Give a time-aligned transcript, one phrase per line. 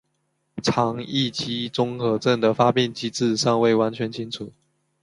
[0.63, 4.51] 肠易激综合征的发病机制尚未完全清楚。